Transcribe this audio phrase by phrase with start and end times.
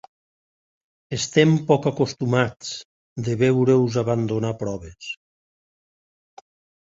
[1.17, 2.71] Estem poc acostumats
[3.27, 5.11] de veure-us abandonar proves.